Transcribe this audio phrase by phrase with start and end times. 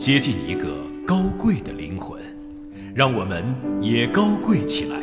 [0.00, 2.18] 接近一个高贵的灵魂，
[2.94, 4.96] 让我们也高贵起来；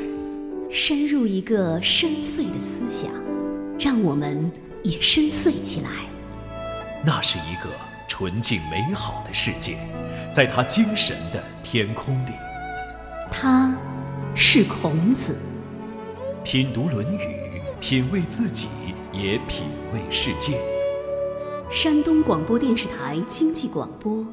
[0.72, 3.12] 深入一个深邃的思想，
[3.80, 5.90] 让我们也深邃起来。
[7.06, 7.70] 那是一个
[8.08, 9.78] 纯净美好的世界，
[10.32, 12.32] 在他精神的天空里。
[13.30, 13.78] 他，
[14.34, 15.36] 是孔子。
[16.44, 17.20] 品读《论语》，
[17.80, 18.68] 品味自己，
[19.14, 20.60] 也品味世界。
[21.70, 24.26] 山东广播电视台经济广播，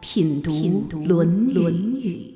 [0.00, 0.52] 品读
[1.06, 2.32] 《论论语》。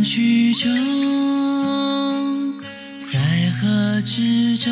[0.00, 1.87] 曲终，在
[3.60, 4.70] 河之洲，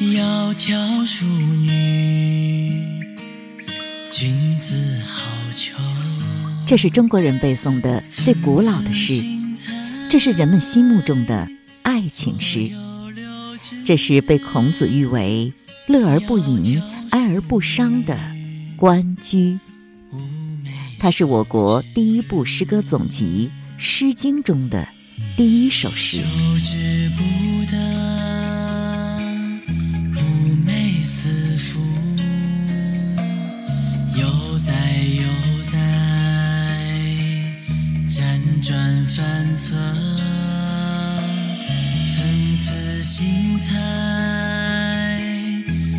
[0.00, 2.72] 窈窕淑女，
[4.10, 4.74] 君子
[5.06, 5.74] 好逑。
[6.66, 9.22] 这是中国人背诵的最古老的诗，
[10.08, 11.46] 这是人们心目中的
[11.82, 12.70] 爱情诗，
[13.84, 15.52] 这是被孔子誉为
[15.86, 18.14] “乐而不淫，哀而不伤”的
[18.76, 19.60] 《关雎》。
[20.98, 24.88] 它是我国第一部诗歌总集《诗经》中的
[25.36, 26.22] 第一首诗。
[34.16, 34.72] 悠哉
[35.16, 35.24] 悠
[35.70, 35.76] 哉，
[38.08, 38.16] 辗
[38.62, 39.74] 转反侧，
[42.14, 42.16] 参
[42.60, 42.64] 差
[43.02, 43.72] 荇菜，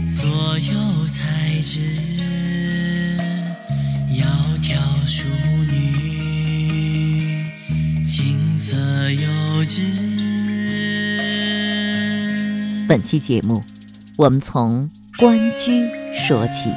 [0.07, 0.73] 左右
[1.07, 1.19] 采
[1.61, 1.79] 之。
[12.87, 13.63] 本期节目，
[14.15, 14.87] 我们从
[15.19, 15.71] 《关雎》
[16.27, 16.69] 说起。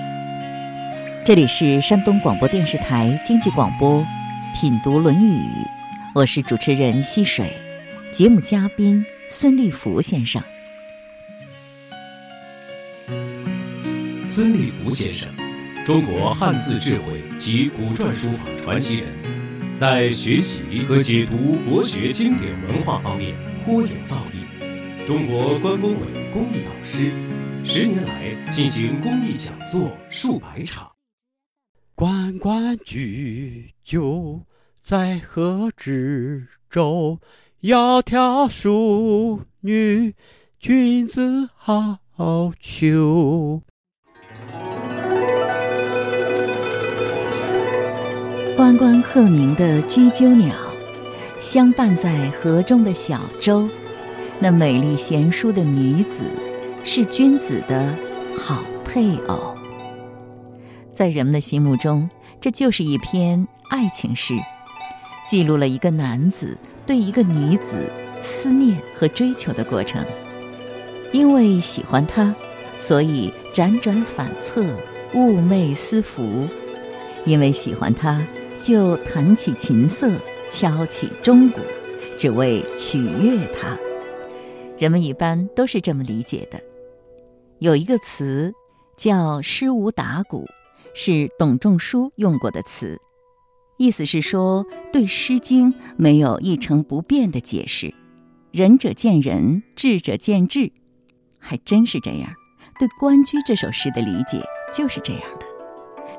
[1.22, 4.00] 这里是山东广播电视台经济广播
[4.59, 5.37] 《品读论语》，
[6.15, 7.53] 我是主持人溪水，
[8.10, 10.43] 节目嘉宾孙立福先生。
[14.25, 15.28] 孙立福先生。
[15.84, 19.09] 中国汉字智慧及古篆书法传奇人，
[19.78, 21.37] 在学习和解读
[21.71, 25.06] 国学经典文化方面颇有造诣。
[25.06, 27.12] 中国关工委公益导师，
[27.65, 30.91] 十年来进行公益讲座数百场。
[31.94, 34.43] 关关雎，鸠
[34.81, 37.21] 在河之洲，
[37.62, 40.12] 窈窕淑女，
[40.59, 42.00] 君子好
[42.61, 43.62] 逑。
[48.69, 50.55] 关关鹤鸣的雎鸠鸟，
[51.41, 53.67] 相伴在河中的小舟，
[54.39, 56.25] 那美丽贤淑的女子，
[56.84, 57.95] 是君子的
[58.37, 59.55] 好配偶。
[60.93, 62.11] 在人们的心目中，
[62.43, 64.34] 这就是一篇爱情诗，
[65.27, 66.55] 记录了一个男子
[66.85, 67.91] 对一个女子
[68.21, 70.05] 思念和追求的过程。
[71.11, 72.35] 因为喜欢她，
[72.79, 74.62] 所以辗转反侧，
[75.15, 76.47] 寤寐思服；
[77.25, 78.23] 因为喜欢她。
[78.60, 80.10] 就弹起琴瑟，
[80.50, 81.60] 敲起钟鼓，
[82.19, 83.76] 只为取悦他。
[84.78, 86.60] 人们一般都是这么理解的。
[87.58, 88.52] 有一个词
[88.96, 90.46] 叫“诗无打鼓”，
[90.94, 93.00] 是董仲舒用过的词，
[93.76, 97.92] 意思是说对《诗经》没有一成不变的解释。
[98.52, 100.70] 仁者见仁，智者见智，
[101.38, 102.30] 还真是这样。
[102.78, 104.40] 对《关雎》这首诗的理解
[104.72, 105.47] 就是这样的。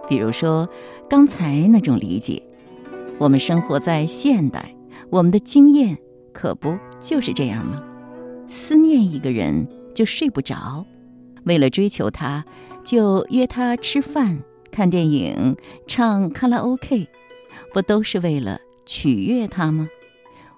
[0.09, 0.67] 比如说，
[1.07, 2.41] 刚才那种理解，
[3.19, 4.75] 我们生活在现代，
[5.11, 5.95] 我们的经验
[6.33, 7.81] 可不就是这样吗？
[8.47, 10.83] 思念一个人就睡不着，
[11.43, 12.43] 为了追求他，
[12.83, 14.39] 就约他吃饭、
[14.71, 15.55] 看电影、
[15.85, 17.07] 唱卡拉 OK，
[17.71, 19.87] 不都是为了取悦他吗？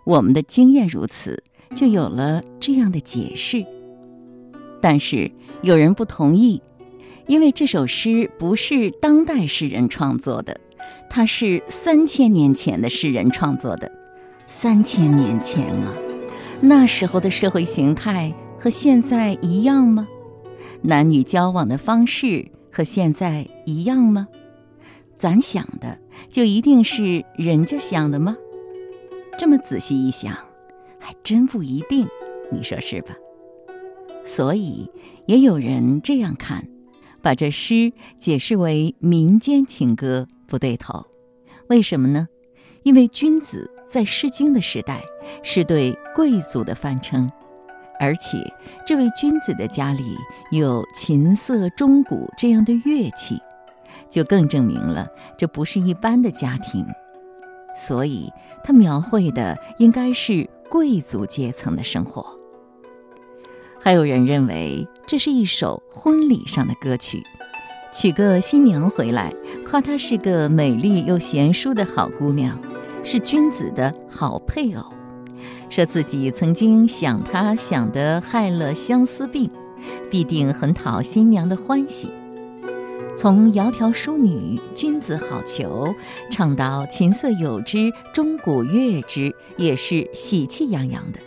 [0.06, 1.44] 我们的经验如此，
[1.76, 3.66] 就有了这样的解释。
[4.80, 5.30] 但是
[5.62, 6.62] 有人不同意。
[7.32, 10.60] 因为这首诗不是当代诗人创作的，
[11.10, 13.90] 它是三千年前的诗人创作的。
[14.48, 15.94] 三千年前啊，
[16.60, 20.06] 那时候的社会形态和现在一样吗？
[20.82, 24.28] 男女交往的方式和现在一样吗？
[25.16, 25.98] 咱想的
[26.30, 28.36] 就一定是人家想的吗？
[29.40, 30.36] 这么仔细一想，
[31.00, 32.06] 还真不一定，
[32.52, 33.16] 你说是吧？
[34.26, 34.92] 所以
[35.28, 36.68] 也有人这样看。
[37.22, 41.06] 把这诗解释为民间情歌不对头，
[41.70, 42.28] 为什么呢？
[42.84, 45.04] 因为君子在《诗经》的时代
[45.44, 47.32] 是对贵族的泛称，
[48.00, 48.38] 而且
[48.86, 50.18] 这位君子的家里
[50.52, 53.40] 有琴瑟钟鼓这样的乐器，
[54.10, 55.08] 就更证明了
[55.38, 56.84] 这不是一般的家庭。
[57.76, 58.30] 所以，
[58.64, 62.26] 他描绘的应该是贵族阶层的生活。
[63.80, 67.22] 还有人认为这是一首婚礼上的歌曲，
[67.92, 69.30] 娶个新娘回来，
[69.68, 72.58] 夸她是个美丽又贤淑的好姑娘，
[73.04, 74.82] 是君子的好配偶。
[75.70, 79.52] 说自己曾经想她想得害了相思病，
[80.10, 82.08] 必定很讨新娘的欢喜。
[83.14, 85.94] 从窈窕淑女，君子好逑，
[86.30, 91.20] 唱到琴瑟友之，钟鼓乐之，也是喜气洋洋的。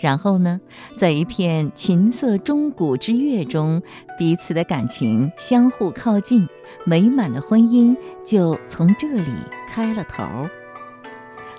[0.00, 0.60] 然后呢，
[0.96, 3.82] 在一片琴瑟钟鼓之乐中，
[4.18, 6.48] 彼此的感情相互靠近，
[6.84, 9.32] 美满的婚姻就从这里
[9.68, 10.24] 开了头。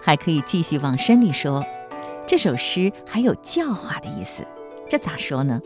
[0.02, 1.64] 还可以继续往深里说。
[2.26, 4.44] 这首诗还有教化的意思，
[4.90, 5.62] 这咋说呢？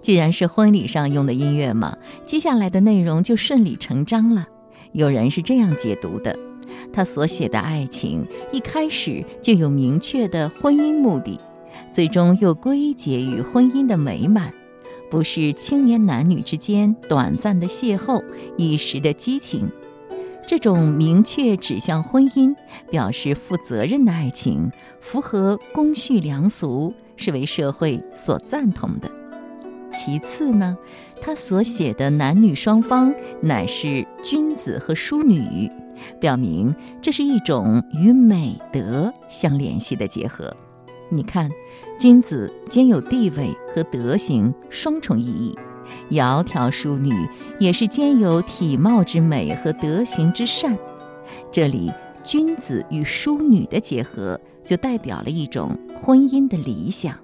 [0.00, 4.46] 既然是婚礼上用的音乐嘛，接下来的内容就顺理成章了。
[4.92, 6.38] 有人是这样解读的：
[6.92, 11.38] 他所写的爱情一开始就有明确的婚姻目的，
[11.90, 14.52] 最终又归结于婚姻的美满，
[15.10, 18.22] 不是青年男女之间短暂的邂逅、
[18.56, 19.68] 一时的激情。
[20.46, 22.54] 这种明确指向婚姻、
[22.90, 24.70] 表示负责任的爱情，
[25.00, 29.10] 符合公序良俗，是为社会所赞同的。
[29.92, 30.76] 其次呢，
[31.20, 35.70] 他所写的男女双方乃是君子和淑女，
[36.20, 40.56] 表明这是一种与美德相联系的结合。
[41.10, 41.50] 你看，
[41.98, 45.58] 君子兼有地位和德行双重意义。
[46.10, 47.12] 窈窕淑女
[47.58, 50.78] 也是兼有体貌之美和德行之善，
[51.50, 51.90] 这里
[52.22, 57.16] 君子与淑女的结合，就代表了一种婚姻的理想。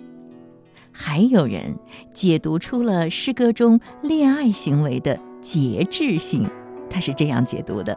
[0.91, 1.77] 还有人
[2.13, 6.49] 解读出了诗歌中恋爱行为的节制性，
[6.91, 7.97] 他是这样解读的：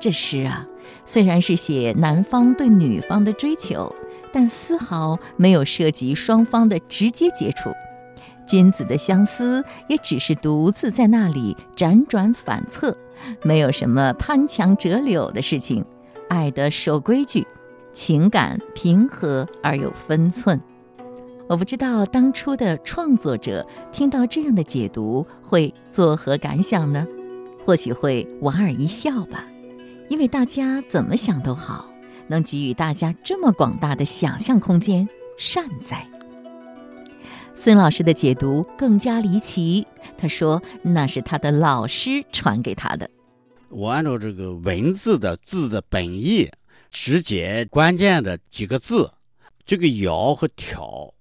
[0.00, 0.66] 这诗啊，
[1.04, 3.94] 虽然是写男方对女方的追求，
[4.34, 7.70] 但丝毫没有涉及双方的直接接触。
[8.46, 12.94] 君子的相思也只是独自在那里辗转反侧，
[13.42, 15.84] 没有什么攀墙折柳的事情，
[16.28, 17.46] 爱的守规矩，
[17.92, 20.60] 情感平和而有分寸。
[21.48, 27.06] 我不知道当初的创作者听到这样的解读会作何感想呢？
[27.64, 29.46] 或许会莞尔一笑吧，
[30.08, 31.88] 因为大家怎么想都好，
[32.28, 36.08] 能给予大家这么广大的想象空间，善哉。
[37.56, 39.86] 孙老师的解读更加离奇。
[40.16, 43.08] 他说：“那是他的老师传给他的。”
[43.68, 46.50] 我按照这个文字的字的本意，
[46.90, 49.10] 直接关键的几个字，
[49.64, 51.12] 这个“窈”和“挑”，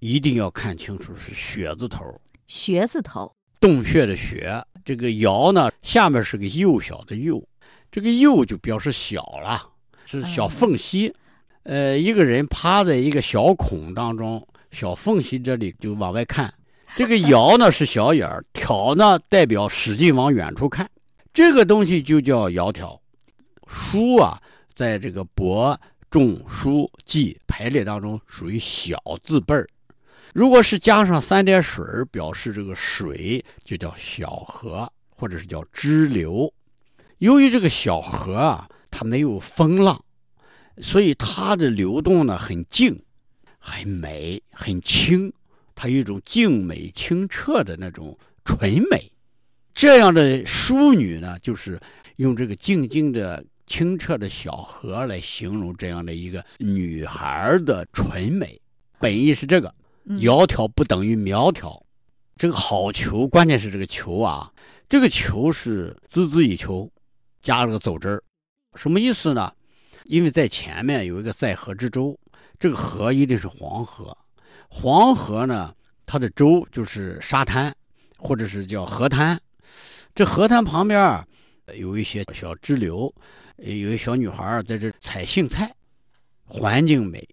[0.00, 2.04] 一定要看清楚是“穴”字头。
[2.46, 4.64] 穴字头，洞穴的“穴”。
[4.84, 7.42] 这个“窈”呢，下面是个幼小的“幼”，
[7.90, 9.68] 这个“幼”就表示小了，
[10.06, 11.14] 是小缝隙。
[11.64, 14.46] 呃，一个人趴在一个小孔当中。
[14.72, 16.52] 小缝隙这里就往外看，
[16.96, 20.86] 这个“窈”呢是小眼儿，“挑”呢代表使劲往远处看，
[21.32, 22.98] 这个东西就叫“窈窕”。
[23.66, 24.38] 书啊，
[24.74, 25.78] 在这个伯、
[26.10, 29.66] 仲、叔、季排列当中属于小字辈儿，
[30.34, 36.52] 如果是加上三点水表示这个水，就叫小河，或者是叫支流。
[37.18, 40.02] 由于这个小河啊，它没有风浪，
[40.78, 42.98] 所以它的流动呢很静。
[43.58, 45.30] 很美，很清，
[45.74, 49.10] 它有一种静美清澈的那种纯美。
[49.74, 51.78] 这样的淑女呢，就是
[52.16, 58.58] 用这个静静的、清澈的小河来形容这样的一个女孩的纯美。
[59.00, 59.74] 本意是这个，
[60.06, 61.84] 窈窕不等于苗条。
[62.36, 64.52] 这个好球，关键是这个球啊，
[64.88, 66.88] 这个球是孜孜以求，
[67.42, 68.22] 加了个走之儿，
[68.76, 69.52] 什么意思呢？
[70.04, 72.18] 因为在前面有一个在河之洲。
[72.58, 74.16] 这个河一定是黄河，
[74.70, 75.74] 黄河呢，
[76.06, 77.70] 它的洲就是沙滩，
[78.16, 79.38] 或者是叫河滩。
[80.14, 81.22] 这河滩旁边
[81.74, 83.14] 有一些小支流，
[83.58, 85.70] 有一小女孩在这采荇菜，
[86.46, 87.28] 环境美。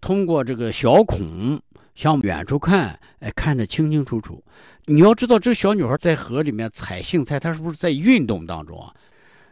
[0.00, 1.60] 通过这个小孔
[1.96, 4.40] 向远处看，哎，看得清清楚楚。
[4.84, 8.94] 你要知道，这小女孩在河里面采荇菜，她是不是在运动当中啊？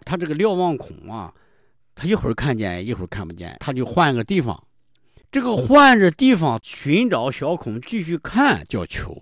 [0.04, 1.32] 她这个瞭望孔啊，
[1.94, 4.62] 他一会儿看见，一会儿看不见，他就换个地方。
[5.30, 9.20] 这个换着地方寻找小孔继续看叫求，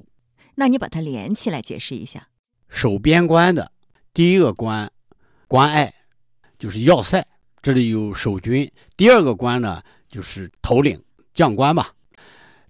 [0.57, 2.29] 那你把它连起来解释一下。
[2.69, 3.73] 守边关的
[4.13, 4.91] 第一个关，
[5.49, 5.93] 关隘，
[6.59, 7.27] 就是要塞，
[7.63, 8.71] 这里有守军。
[8.97, 11.93] 第二个关呢，就是头领将官吧。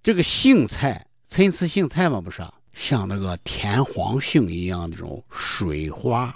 [0.02, 2.44] 这个荇菜参差荇菜嘛，不是？
[2.72, 6.34] 像那个田黄杏一样那种水花。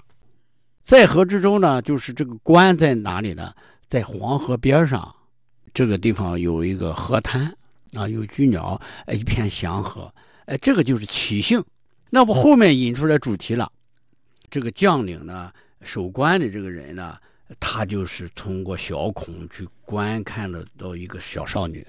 [0.87, 3.53] 在河之洲呢，就是这个关在哪里呢？
[3.89, 5.13] 在黄河边上，
[5.75, 7.53] 这个地方有一个河滩
[7.95, 8.81] 啊，有居鸟，
[9.13, 10.09] 一片祥和。
[10.45, 11.61] 哎，这个就是起兴。
[12.09, 13.69] 那不后面引出来主题了。
[14.49, 15.51] 这个将领呢，
[15.83, 17.17] 守关的这个人呢，
[17.59, 21.85] 他就是通过小孔去观看了到一个小少女。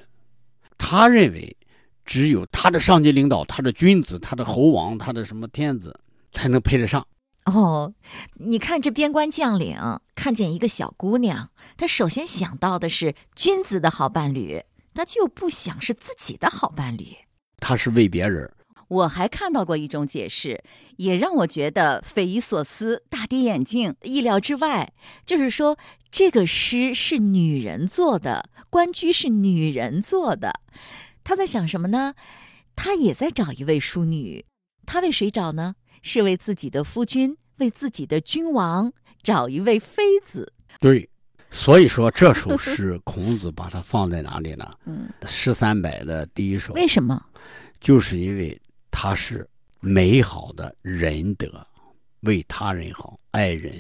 [0.75, 1.55] 他认为，
[2.03, 5.95] 只有他的上级领导、他的君子、他的侯王、他的什么天子，
[6.31, 7.05] 才能配得上。
[7.47, 7.93] 哦，
[8.39, 9.77] 你看这边关将领
[10.13, 14.61] 看见一个小姑娘，他首先想到的是君子的好伴侣，
[14.93, 17.15] 他就不想是自己的好伴侣。
[17.57, 18.51] 他是为别人。
[18.89, 20.61] 我还看到过一种解释，
[20.97, 24.93] 也让我觉得匪夷所思、大跌眼镜、意料之外。
[25.25, 25.77] 就是说，
[26.11, 30.61] 这个诗是女人做的，关雎是女人做的。
[31.23, 32.13] 他在想什么呢？
[32.75, 34.45] 他也在找一位淑女。
[34.85, 35.75] 他为谁找呢？
[36.01, 40.53] 是为自己的夫君，为自己的君王找一位妃子。
[40.79, 41.09] 对，
[41.51, 44.69] 所以说这首诗，孔子把它放在哪里呢？
[44.85, 46.73] 嗯，诗三百的第一首。
[46.73, 47.23] 为什么？
[47.79, 48.59] 就是因为。
[48.99, 49.47] 它是
[49.79, 51.47] 美好的仁德，
[52.21, 53.71] 为他人好，爱人，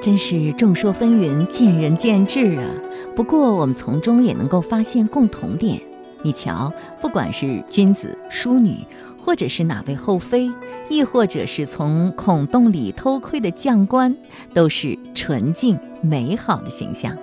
[0.00, 2.70] 真是众说纷纭，见仁见智啊。
[3.16, 5.82] 不过我们从中也能够发现共同点。
[6.22, 8.86] 你瞧，不管是君子、淑女，
[9.22, 10.50] 或者是哪位后妃，
[10.88, 14.16] 亦或者是从孔洞里偷窥的将官，
[14.54, 17.16] 都是纯净美好的形象。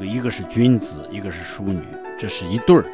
[0.00, 1.80] 一个是君子，一个是淑女，
[2.18, 2.84] 这是一对儿，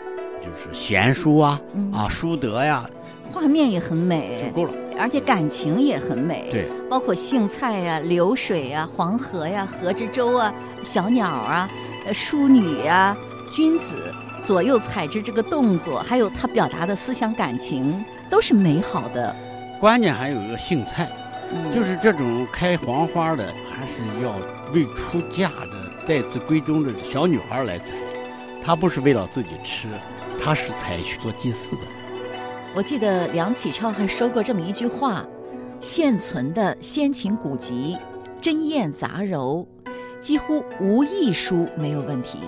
[0.41, 1.61] 就是贤淑啊，
[1.93, 2.89] 啊，淑德呀。
[3.33, 6.49] 画面也很美，够了，而且感情也很美。
[6.51, 10.53] 对，包括荇菜呀、流水呀、黄河呀、河之洲啊、
[10.85, 11.69] 小鸟啊、
[12.07, 13.15] 呃淑女呀、
[13.53, 13.97] 君子
[14.47, 19.35] 左右采之这个动作，还有他表达的思想感情，都是美好的。
[19.81, 21.11] 关键还有一个荇菜，
[21.75, 24.37] 就是这种开黄花的，还是要
[24.73, 27.97] 为出嫁的待字闺中的小女孩来采，
[28.65, 29.89] 她不是为了自己吃，
[30.41, 31.83] 她是采去做祭祀的。
[32.73, 35.27] 我记得梁启超还说过这么一句话：
[35.81, 37.99] 现存的先秦古籍
[38.41, 39.67] 真艳杂糅，
[40.21, 42.39] 几乎无一书没有问题。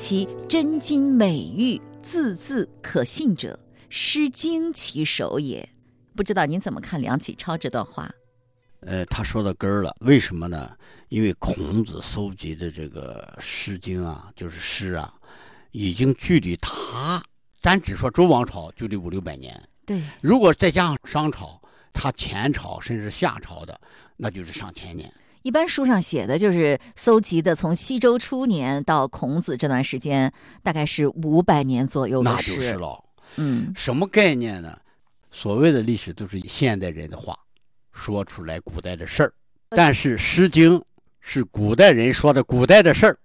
[0.00, 5.68] 其真金美玉，字字可信者，《诗经》其首也。
[6.16, 8.10] 不知道您怎么看梁启超这段话？
[8.80, 9.94] 呃，他说到根儿了。
[10.00, 10.74] 为什么呢？
[11.10, 15.12] 因为孔子搜集的这个《诗经》啊，就是诗啊，
[15.70, 17.22] 已经距离他。
[17.60, 20.02] 咱只说周王朝就得五六百年，对。
[20.22, 21.60] 如果再加上商朝，
[21.92, 23.78] 他前朝甚至夏朝的，
[24.16, 25.12] 那就是上千年。
[25.42, 30.32] 一般书上写的就是搜集的，从西周初年到孔子这段时间，
[30.62, 32.50] 大概是五百年左右的事。
[32.50, 33.04] 那就是了。
[33.36, 34.78] 嗯，什么概念呢？
[35.30, 37.38] 所谓的历史都是现代人的话，
[37.92, 39.32] 说出来古代的事儿。
[39.70, 40.78] 但是《诗经》
[41.20, 43.16] 是古代人说的古代的事儿，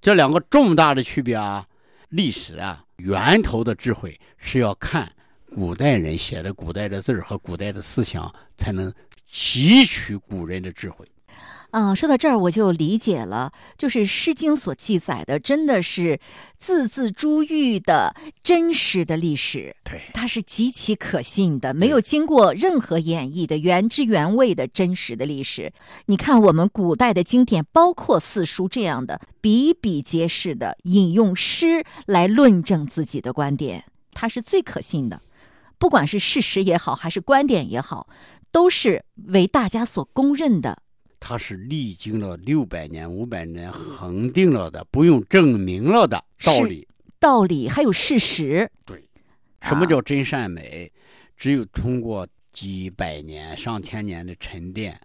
[0.00, 1.66] 这两个重大的区别啊，
[2.08, 2.80] 历史啊。
[2.98, 5.10] 源头的智慧是要看
[5.52, 8.92] 古代人写的古代的字儿和古代的思想，才能
[9.28, 11.04] 汲取古人的智慧。
[11.74, 16.20] 啊，说到这儿我就理解了，就是《诗经》所记载的，真的是
[16.56, 18.14] 字字珠玉的
[18.44, 19.74] 真实的历史。
[19.82, 25.72] 对，它是极其可信的，没有经过任何演绎的原汁原味的真实的历史。
[26.06, 35.20] 你看，我们古代的经典，包括四书这样的，比比皆是的引用诗来论证自己的观点，它是最可信的。
[35.76, 38.06] 不管是事实也好，还是观点也好，
[38.52, 40.83] 都是为大家所公认的。
[41.26, 46.86] 它是历经了六百年、五百年恒定了的，不用证明了的道理。
[47.18, 48.70] 道理还有事实。
[48.84, 49.02] 对，
[49.62, 50.92] 什么叫真善美？
[51.34, 55.00] 只有通过几百年、上千年的沉淀，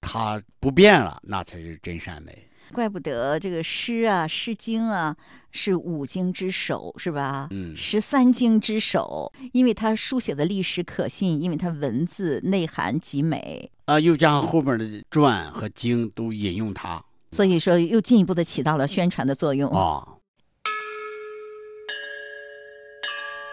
[0.00, 2.36] 它不变了，那才是真善美。
[2.72, 5.16] 怪不得这个诗啊，《诗经》啊，
[5.50, 7.48] 是五经之首，是吧？
[7.50, 20.06] 嗯，十三经之首，因为它书写的历史可信，因为它文字内涵极美啊，又加上后面的传和经都引用它，所以说又进一步的起到了宣传的作用啊。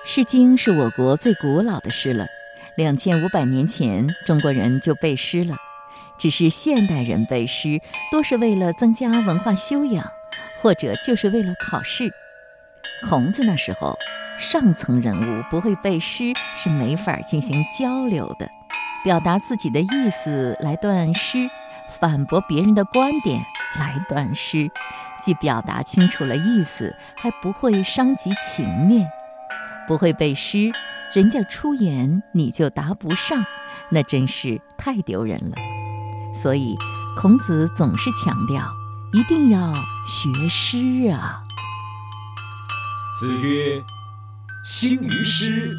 [0.09, 2.25] 《诗经》是我国最古老的诗了，
[2.77, 5.55] 两千五百年前中国人就背诗了。
[6.17, 7.79] 只是现代人背诗，
[8.11, 10.05] 多是为了增加文化修养，
[10.61, 12.11] 或者就是为了考试。
[13.07, 13.97] 孔子那时候，
[14.39, 18.49] 上层人物不会背诗是没法进行交流的，
[19.03, 21.49] 表达自己的意思来断诗，
[21.99, 23.43] 反驳别人的观点
[23.77, 24.69] 来断诗，
[25.21, 29.07] 既表达清楚了意思，还不会伤及情面。
[29.87, 30.71] 不会背诗，
[31.13, 33.45] 人家出言你就答不上，
[33.89, 35.76] 那真是太丢人了。
[36.33, 36.77] 所以，
[37.15, 38.63] 孔子总是强调，
[39.13, 39.73] 一定要
[40.07, 41.43] 学诗啊。
[43.19, 43.83] 子曰
[44.63, 45.75] ：“兴于诗，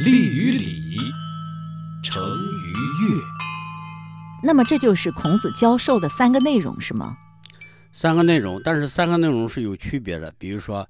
[0.00, 0.96] 立于礼，
[2.02, 3.22] 成于乐。”
[4.42, 7.16] 那么，这就是孔子教授的三个内容，是吗？
[7.92, 10.32] 三个内容，但是三个内容是有区别的。
[10.38, 10.88] 比如说，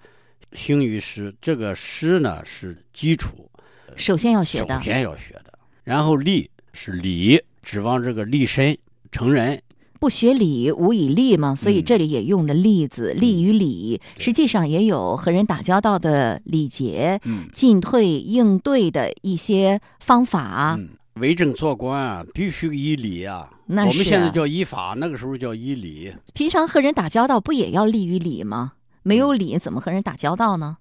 [0.53, 3.51] 兴于诗，这个诗呢是基础，
[3.97, 4.77] 首先要学的。
[4.79, 5.59] 首先要学的。
[5.83, 8.77] 然后立是礼，指望这个立身
[9.11, 9.61] 成人。
[9.99, 11.55] 不学礼，无以立嘛。
[11.55, 17.19] 所以这里也用的例子，立于礼，实际上也有和人打交道的礼节，
[17.53, 20.79] 进退应对的一些方法。
[21.15, 23.49] 为政做官啊，必须依礼啊。
[23.67, 23.89] 那是。
[23.89, 26.13] 我们现在叫依法，那个时候叫依礼。
[26.35, 28.73] 平常和人打交道，不也要立于礼吗？
[29.03, 30.77] 没有礼，怎么和人打交道呢？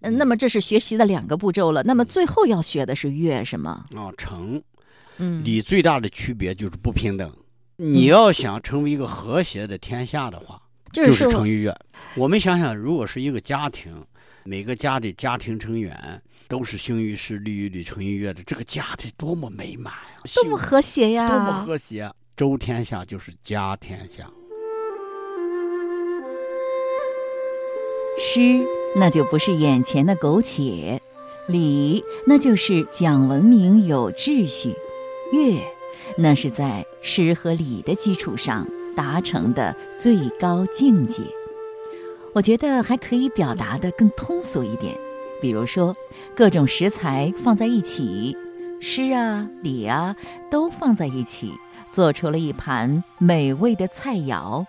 [0.00, 1.82] 嗯，那么这是学习的两个步骤了。
[1.84, 3.84] 那么最后要学的是乐，是吗？
[3.94, 4.60] 啊，成。
[5.18, 5.44] 嗯。
[5.44, 7.32] 礼最大的区别就是不平等。
[7.76, 10.60] 你要想成为一个和谐的天下的话，
[10.92, 11.78] 就是成于乐。
[12.14, 13.92] 我们想想，如果是一个家庭，
[14.44, 16.22] 每个家的家庭成员。
[16.48, 20.22] 都是兴于诗，立于礼，成于乐的，这个家得多么美满啊！
[20.32, 21.26] 多么和谐呀！
[21.26, 22.08] 多么和谐！
[22.36, 24.30] 周天下就是家天下。
[28.16, 31.02] 诗那就不是眼前的苟且，
[31.48, 34.72] 礼那就是讲文明有秩序，
[35.32, 35.60] 乐
[36.16, 41.22] 那是在诗和礼的基础上达成的最高境界。
[42.34, 44.94] 我觉得还可以表达的更通俗一点。
[45.40, 45.94] 比如说，
[46.34, 48.36] 各种食材放在一起，
[48.80, 50.16] 诗啊、礼啊
[50.50, 51.52] 都放在一起，
[51.90, 54.64] 做出了一盘美味的菜肴，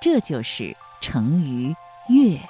[0.00, 1.74] 这就是成于
[2.08, 2.40] 乐。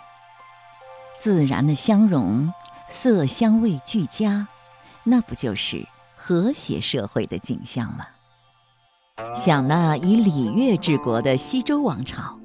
[1.18, 2.52] 自然的相融，
[2.88, 4.46] 色香味俱佳，
[5.02, 5.84] 那不就是
[6.28, 8.04] 和谐社会的景象吗？
[9.34, 12.38] 想那以礼乐治国的西周王朝。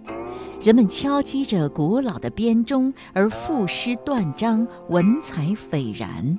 [0.62, 6.38] 人们敲击着古老的编钟，而赋诗断章，文采斐然；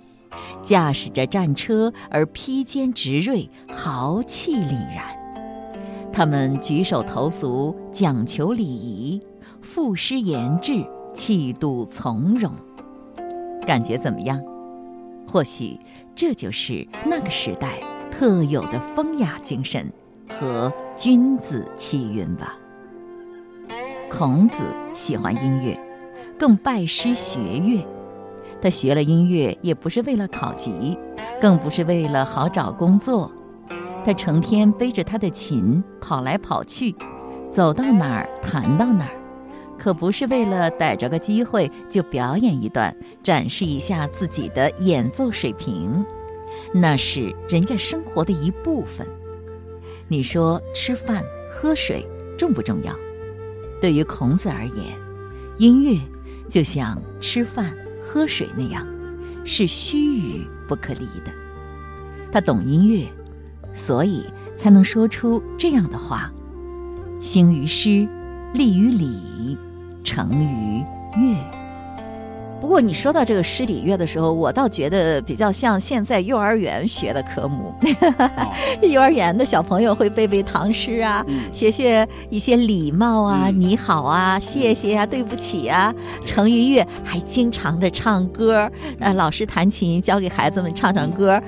[0.63, 5.05] 驾驶着战车，而披坚执锐，豪气凛然。
[6.11, 9.21] 他们举手投足讲求礼仪，
[9.61, 12.51] 赋诗言志，气度从容。
[13.67, 14.43] 感觉怎么样？
[15.27, 15.81] 或许
[16.17, 19.93] 这就是那个时代特有的风雅精神
[20.31, 22.57] 和君子气韵吧。
[24.09, 25.79] 孔子喜欢音乐，
[26.39, 27.85] 更拜师学乐。
[28.63, 30.97] 他学了音乐，也不是为了考级，
[31.41, 33.31] 更不是为了好找工作。
[34.05, 36.95] 他成天背着他的琴跑来跑去，
[37.51, 39.15] 走到哪儿弹到哪儿，
[39.79, 46.05] 可不是为了逮着个机会就表演一段，展示一下自己的演奏水平。
[46.73, 49.07] 那是人家生活的一部分。
[50.09, 52.07] 你说吃饭喝水
[52.39, 52.95] 重不重要？
[53.81, 54.97] 对于孔子而言，
[55.59, 55.99] 音乐
[56.49, 58.87] 就像吃饭喝水那样，
[59.45, 61.33] 是须臾不可离的。
[62.33, 63.07] 他懂音乐，
[63.75, 64.25] 所以
[64.57, 66.33] 才能说出这样的话：
[67.21, 68.09] 兴于诗，
[68.55, 69.59] 立于礼，
[70.05, 70.85] 成于
[71.17, 71.37] 乐。
[72.61, 77.75] 不过你说到这个诗礼乐的时候，我倒觉得比较像现在幼儿园学的科目。
[78.81, 85.93] 幼儿园的小朋友会背背唐诗啊，学学一些礼貌啊，你好啊，谢谢啊，对不起啊。
[86.25, 91.43] 成于乐还经常的唱歌，呃，老师弹琴教给孩子们唱唱歌。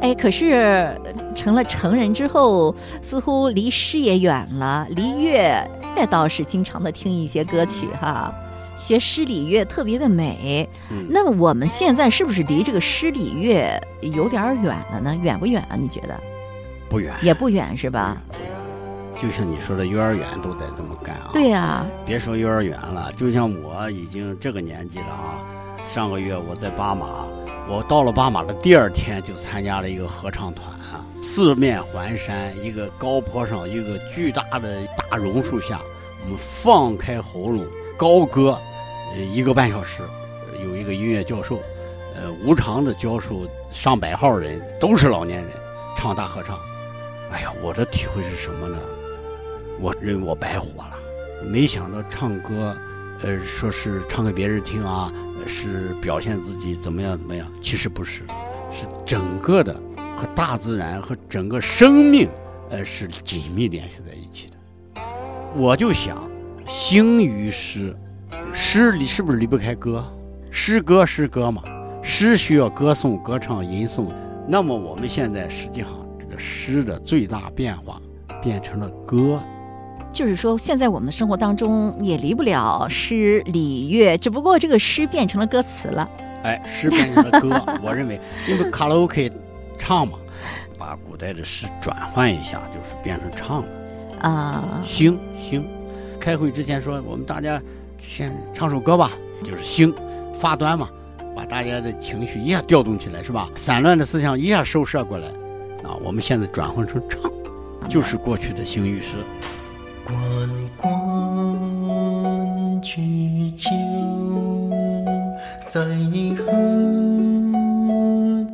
[0.00, 0.88] 哎，可是
[1.34, 5.62] 成了成人之后，似乎离诗也远了，离乐
[5.96, 8.32] 乐倒是经常的听一些歌曲哈。
[8.76, 10.68] 学诗礼乐特别的美，
[11.08, 15.16] 那么我们现在是不是离这个诗礼乐有点远了呢？
[15.22, 15.76] 远不远啊？
[15.76, 16.20] 你觉得？
[16.88, 18.16] 不远，也不远是吧？
[19.22, 21.30] 就像你说的，幼儿园都在这么干啊。
[21.32, 21.86] 对呀。
[22.04, 25.38] 别说幼儿园了，就像我已经这个年纪了啊。
[25.80, 27.26] 上个月我在巴马，
[27.68, 30.83] 我到了巴马的第二天就参加了一个合唱团啊。
[31.24, 35.80] 四面环山，一个高坡上，一个巨大的大榕树下，
[36.22, 37.66] 我们放开喉咙。
[37.96, 38.56] 高歌，
[39.14, 40.02] 呃，一个半小时，
[40.62, 41.58] 有一个音乐教授，
[42.14, 45.50] 呃，无偿的教授上百号人，都是老年人，
[45.96, 46.56] 唱大合唱。
[47.30, 48.78] 哎呀，我的体会是什么呢？
[49.80, 50.98] 我认为我白活了。
[51.42, 52.76] 没想到唱歌，
[53.22, 55.12] 呃，说是唱给别人听啊，
[55.48, 57.50] 是表现自己怎么样怎么样？
[57.60, 58.22] 其实不是，
[58.70, 59.74] 是整个的
[60.24, 62.26] 和大自然和整个生命，
[62.70, 65.02] 呃，是紧密联系在一起的。
[65.54, 66.16] 我就想。
[66.66, 67.94] 兴于诗，
[68.50, 70.02] 诗离是不是离不开歌？
[70.50, 71.62] 诗歌诗歌嘛，
[72.02, 74.06] 诗需要歌颂、歌唱、吟诵，
[74.48, 78.00] 那么我们现在实际上这个诗的最大变化
[78.42, 79.38] 变成了歌。
[80.10, 86.08] 就是说，现在我们的生活当中也离不了诗礼乐，只不过这个诗变成了歌词了。
[86.44, 89.30] 哎，诗变成了歌， 我认为，因为卡拉 OK
[89.78, 90.18] 唱嘛，
[90.78, 93.68] 把古代的诗转换一下，就是变成唱了。
[94.20, 95.66] 啊，兴兴，
[96.18, 97.60] 开会之前说，我们大家
[97.98, 99.10] 先唱首歌吧，
[99.42, 99.94] 就是兴，
[100.32, 100.88] 发端嘛，
[101.36, 103.50] 把大家的情绪一下调动起来，是吧？
[103.54, 105.26] 散乱的思想一下收摄过来，
[105.82, 107.30] 啊，我们现在转换成唱，
[107.88, 109.16] 就是过去的兴与诗。
[110.04, 110.16] 关
[110.76, 110.92] 关
[112.82, 113.70] 雎鸠，
[115.66, 115.80] 在
[116.36, 116.44] 河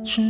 [0.05, 0.21] 之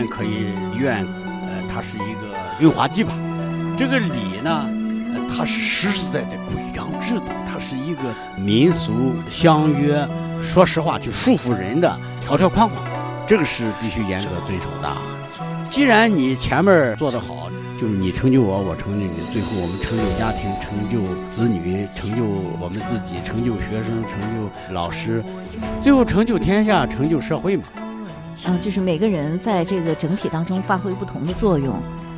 [0.00, 1.06] 群，可以观，可以苑，
[1.46, 3.12] 呃，它是一个润滑剂吧。
[3.76, 4.68] 这个礼呢，
[5.28, 8.02] 它是实实在在规章制度，它是一个
[8.36, 10.06] 民俗相约，
[10.42, 12.82] 说实话就束缚人的条条框框，
[13.26, 14.90] 这个是必须严格遵守的。
[15.68, 17.48] 既然你前面做得好，
[17.80, 21.00] 就是你成就我，我成就你，最后我们成就家庭，成就
[21.34, 22.24] 子女，成就
[22.60, 25.24] 我们自己，成就学生，成就老师，
[25.82, 27.64] 最后成就天下，成就社会嘛。
[28.46, 31.74] 嗯，就是每个人在这个整体当中发挥不同的作用，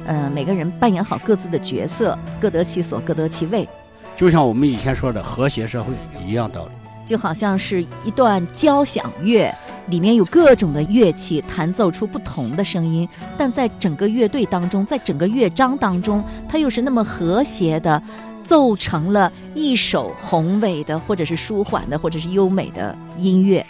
[0.06, 3.68] 呃，每个人扮演好各自的角色，各得其所，各得其位，
[4.16, 5.92] 就像我们以前说的和谐社会
[6.24, 6.70] 一样道理。
[7.06, 9.54] 就好像是一段交响乐，
[9.88, 13.06] 里面有各种的乐器弹奏出不同的声音，
[13.36, 18.02] 但在整个乐队当中，在整个乐章当中，它又是那么和谐的，
[18.42, 23.62] 奏成了一首宏伟的，或者是舒缓的，或者是优美的音乐，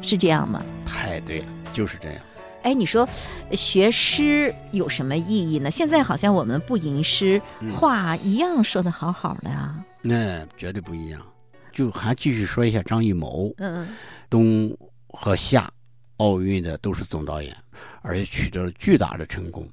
[0.00, 0.62] 是这样吗？
[0.86, 1.46] 太对了，
[1.78, 2.20] 就是这样。
[2.64, 3.08] 哎，你说
[3.50, 5.70] 呃学诗有什么意义呢？
[5.70, 9.78] 现在好像我们不吟诗，嗯话一样说的好好的啊。
[10.02, 11.24] 那绝对不一样。
[11.72, 13.86] 就还继续说一下张艺谋，嗯
[14.28, 15.72] 冬和夏
[16.16, 17.56] 奥运的都是总导演，
[18.02, 19.64] 而且取得了巨大的成功。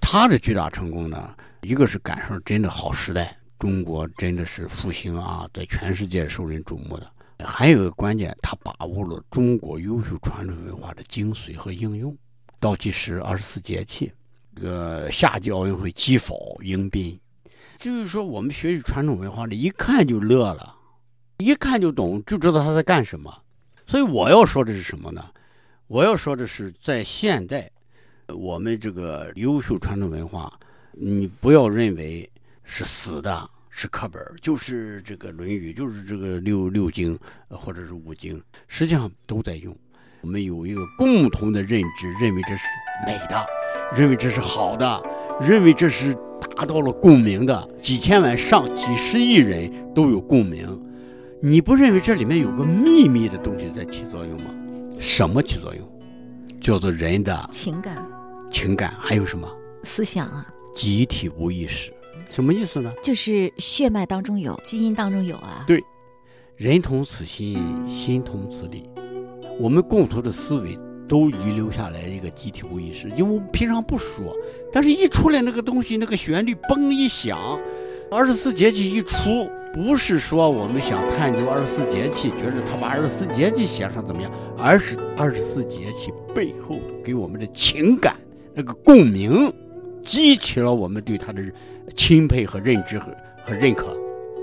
[0.00, 7.06] 他的巨大成功呢，一个是赶上真的好时代，中国真的是复兴啊，在全世界受人瞩目的。
[7.44, 12.16] 还有一个关键，他把握了中国优秀传统文化的精髓和应用。
[12.58, 14.10] 倒计时二十四节气，
[14.54, 17.20] 这个夏季奥运会击否迎宾，
[17.78, 20.74] 就是说我们学习传统文化的，一看就乐了，
[21.38, 23.42] 一看就懂，就知道他在干什么。
[23.86, 25.24] 所以我要说的是什么呢？
[25.86, 27.70] 我要说的是，在现代，
[28.28, 30.52] 我们这个优秀传统文化，
[30.92, 32.28] 你不要认为
[32.64, 37.16] 是死的，是课本，就是这个《论语》，就是这个六六经
[37.48, 39.76] 呃或者是五经，实际上都在用。
[40.22, 42.62] 我们有一个共同的认知，认为这是
[43.04, 43.46] 美的，
[43.94, 45.02] 认为这是好的，
[45.42, 46.14] 认为这是
[46.56, 50.82] 达到了共鸣的，几千万上几十亿人都有共鸣。
[51.42, 54.54] 你不认为这里面有个秘密的东西在起作用吗？
[54.98, 55.86] 什么起作用？
[56.62, 58.02] 叫做人的情感、
[58.50, 59.46] 情感，还有什么
[59.84, 61.92] 思想啊，集体无意识？
[62.28, 62.92] 什么意思呢？
[63.02, 65.64] 就是血脉当中有，基因当中有啊。
[65.66, 65.82] 对
[66.56, 68.88] 人同此心，心同此理。
[69.58, 74.34] 我们共同的思维都遗留下来一个集体无意识，因为我们平常不说，
[74.72, 77.38] 但是一出来那个东西，那个旋律嘣一响，
[78.10, 88.16] 二十四节气一出，不是说我们想探究二十四节气，觉得他把二十四节气写上怎么样，而是二十四节气背后给我们的情感
[88.54, 89.52] 那个共鸣，
[90.02, 91.42] 激起了我们对他的
[91.94, 93.96] 钦佩和认知和和认可。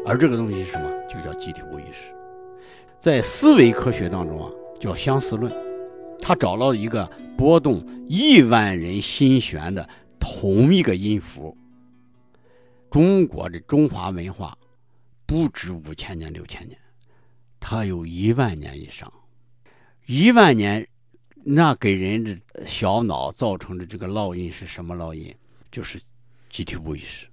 [0.05, 0.89] 而这个东西是什么？
[1.09, 2.13] 就叫集体无意识。
[2.99, 5.51] 在思维科学当中啊，叫相似论，
[6.19, 7.05] 他找到一个
[7.37, 9.87] 波动亿万人心弦的
[10.19, 11.55] 同一个音符。
[12.89, 14.57] 中国的中华文化
[15.25, 16.77] 不止五千年六千年，
[17.59, 19.11] 它有一万年以上，
[20.05, 20.87] 一万年，
[21.43, 25.33] 那给人的小脑造成的这个烙印是什么烙印？
[25.71, 25.99] 就是
[26.49, 27.27] 集体无意识。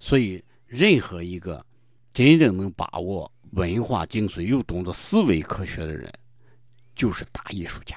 [0.00, 1.64] 所以，任何一个
[2.12, 6.12] 真正能把握文化精髓又懂得思维科学的人，
[6.96, 7.96] 就是大艺术家。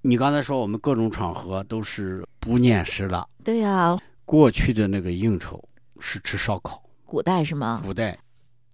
[0.00, 5.62] 你刚才说我们各种场合都是不念诗了，对呀、过去的那个应酬
[5.98, 7.82] 是吃烧烤，古代是吗？
[7.84, 8.16] 古代，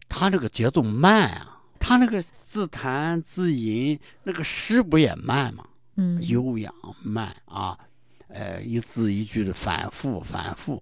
[0.07, 5.65] 他那个节奏慢啊，他那个自弹自吟，那个诗不也慢吗？
[5.97, 7.79] 嗯，悠扬慢啊，
[8.29, 10.81] 呃，一字一句的反复反复。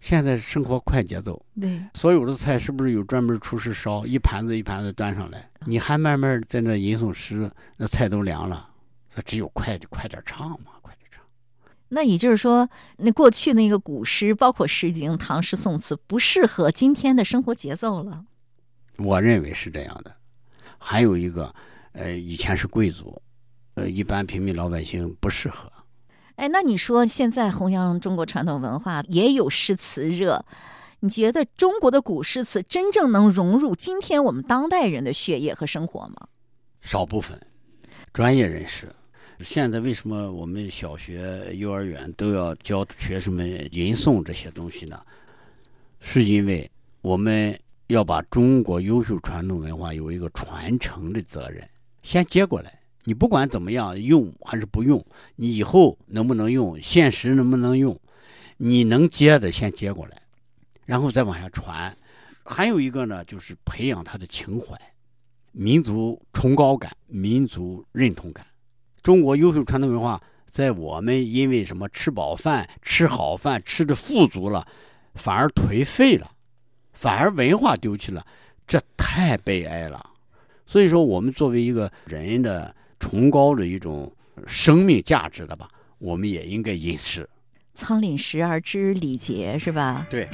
[0.00, 8.68] 现在生活快节奏，对，所有的菜是不是有专门厨师烧，一盘子一盘子端上来，你还慢慢在那吟诵诗，那菜都凉了。
[9.12, 11.22] 他只有快快点唱嘛，快点唱。
[11.88, 18.24] 那也就是说，那过去那个古诗，包括《诗经》、唐诗、宋词，不适合今天的生活节奏了。
[18.98, 20.16] 我认为是这样的。
[20.78, 21.54] 还有一个，
[21.92, 23.20] 呃，以前是贵族，
[23.74, 25.70] 呃，一般平民老百姓不适合。
[26.40, 30.42] 哎，那你说现在弘扬中国传统文化也有诗词热，
[31.00, 36.28] 你觉得中国的古诗词真正能融入今天我们当代人的血液和生活吗？
[36.80, 37.38] 少部分
[38.14, 38.88] 专业人士。
[39.40, 44.98] 现在为什么我们小学、幼儿园都要教学生们吟诵这些东西呢？
[46.00, 46.70] 是因为
[47.02, 47.54] 我们
[47.88, 51.68] 要把中国优秀传统文化有一个传承的责任，
[52.02, 52.79] 先接过来。
[53.04, 55.04] 你不管怎么样用还是不用，
[55.36, 57.98] 你以后能不能用，现实能不能用，
[58.58, 60.20] 你能接的先接过来，
[60.84, 61.96] 然后再往下传。
[62.44, 64.76] 还有一个呢，就是培养他的情怀、
[65.52, 68.44] 民族崇高感、民族认同感。
[69.02, 74.66] 中国优秀传统文化，在我们因为什么吃饱饭、吃好饭、吃的富足了，
[75.14, 76.30] 反而颓废了，
[76.92, 78.26] 反而文化丢弃了，
[78.66, 80.04] 这太悲哀了。
[80.66, 84.12] 所以说，我们作为一个人的崇高的一种
[84.46, 87.28] 生命价值的吧，我们也应该饮食。
[87.74, 90.06] 仓廪实而知礼节，是吧？
[90.08, 90.28] 对。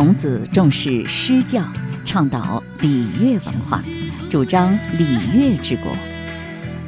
[0.00, 1.62] 孔子重视诗教，
[2.06, 3.82] 倡导礼乐文化，
[4.30, 5.94] 主张礼乐治国。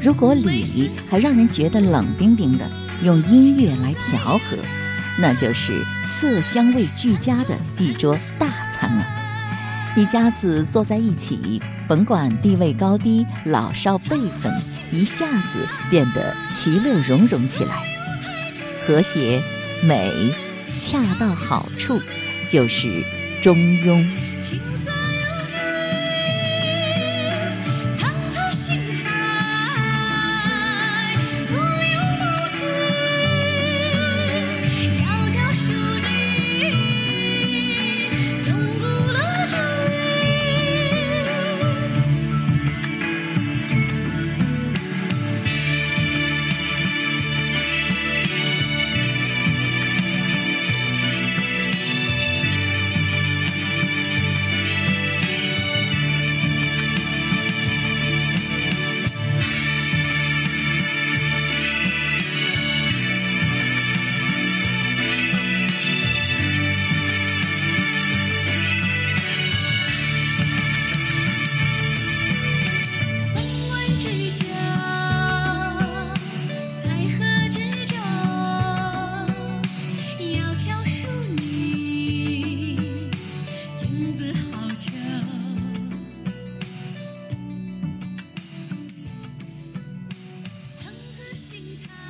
[0.00, 2.66] 如果礼还让人觉得冷冰冰的，
[3.04, 4.56] 用音乐来调和，
[5.18, 9.04] 那就是色香味俱佳的一桌大餐了。
[9.94, 14.50] 一家子坐在一起，甭管地位高低、老少辈分，
[14.90, 17.82] 一下子变得其乐融融起来，
[18.86, 19.42] 和谐、
[19.84, 20.34] 美、
[20.80, 22.00] 恰到好处。
[22.52, 22.86] 就是
[23.40, 24.04] 中庸。